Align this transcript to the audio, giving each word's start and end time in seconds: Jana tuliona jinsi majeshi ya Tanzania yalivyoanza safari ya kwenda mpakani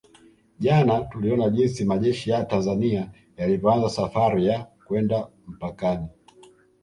Jana 0.59 1.01
tuliona 1.01 1.49
jinsi 1.49 1.85
majeshi 1.85 2.29
ya 2.29 2.45
Tanzania 2.45 3.11
yalivyoanza 3.37 3.89
safari 3.89 4.47
ya 4.47 4.67
kwenda 4.87 5.27
mpakani 5.47 6.07